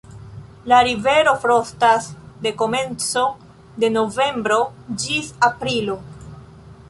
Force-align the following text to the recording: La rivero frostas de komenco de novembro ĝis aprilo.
La 0.71 0.77
rivero 0.85 1.33
frostas 1.43 2.07
de 2.45 2.53
komenco 2.63 3.25
de 3.83 3.91
novembro 3.99 4.59
ĝis 5.03 5.29
aprilo. 5.49 5.99